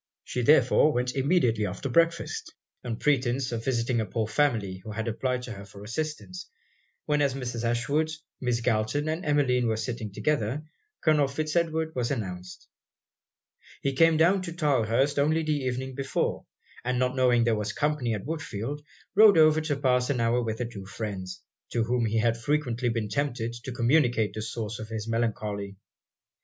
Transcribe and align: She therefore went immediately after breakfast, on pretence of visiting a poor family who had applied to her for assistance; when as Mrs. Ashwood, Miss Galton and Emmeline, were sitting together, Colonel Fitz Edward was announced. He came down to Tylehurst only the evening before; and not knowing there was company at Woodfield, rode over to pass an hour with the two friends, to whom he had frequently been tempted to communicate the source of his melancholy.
She 0.23 0.41
therefore 0.41 0.91
went 0.91 1.13
immediately 1.13 1.67
after 1.67 1.87
breakfast, 1.87 2.55
on 2.83 2.95
pretence 2.97 3.51
of 3.51 3.63
visiting 3.63 4.01
a 4.01 4.05
poor 4.07 4.27
family 4.27 4.77
who 4.83 4.89
had 4.93 5.07
applied 5.07 5.43
to 5.43 5.51
her 5.51 5.63
for 5.63 5.83
assistance; 5.83 6.49
when 7.05 7.21
as 7.21 7.35
Mrs. 7.35 7.63
Ashwood, 7.63 8.09
Miss 8.39 8.61
Galton 8.61 9.07
and 9.07 9.23
Emmeline, 9.23 9.67
were 9.67 9.77
sitting 9.77 10.11
together, 10.11 10.63
Colonel 11.01 11.27
Fitz 11.27 11.55
Edward 11.55 11.93
was 11.93 12.09
announced. 12.09 12.67
He 13.83 13.93
came 13.93 14.17
down 14.17 14.41
to 14.41 14.53
Tylehurst 14.53 15.19
only 15.19 15.43
the 15.43 15.53
evening 15.57 15.93
before; 15.93 16.47
and 16.83 16.97
not 16.97 17.15
knowing 17.15 17.43
there 17.43 17.53
was 17.53 17.71
company 17.71 18.15
at 18.15 18.25
Woodfield, 18.25 18.81
rode 19.13 19.37
over 19.37 19.61
to 19.61 19.75
pass 19.77 20.09
an 20.09 20.19
hour 20.19 20.41
with 20.41 20.57
the 20.57 20.65
two 20.65 20.87
friends, 20.87 21.43
to 21.73 21.83
whom 21.83 22.07
he 22.07 22.17
had 22.17 22.37
frequently 22.41 22.89
been 22.89 23.07
tempted 23.07 23.53
to 23.65 23.71
communicate 23.71 24.33
the 24.33 24.41
source 24.41 24.79
of 24.79 24.89
his 24.89 25.07
melancholy. 25.07 25.77